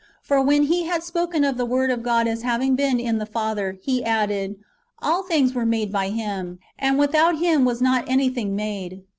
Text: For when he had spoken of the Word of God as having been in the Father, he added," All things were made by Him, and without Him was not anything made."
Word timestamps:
For 0.23 0.41
when 0.41 0.63
he 0.63 0.85
had 0.85 1.03
spoken 1.03 1.43
of 1.43 1.57
the 1.57 1.63
Word 1.67 1.91
of 1.91 2.01
God 2.01 2.27
as 2.27 2.41
having 2.41 2.75
been 2.75 2.99
in 2.99 3.19
the 3.19 3.25
Father, 3.27 3.77
he 3.83 4.03
added," 4.03 4.55
All 5.03 5.21
things 5.21 5.53
were 5.53 5.63
made 5.63 5.91
by 5.91 6.09
Him, 6.09 6.57
and 6.79 6.97
without 6.97 7.37
Him 7.37 7.65
was 7.65 7.81
not 7.83 8.09
anything 8.09 8.55
made." 8.55 9.03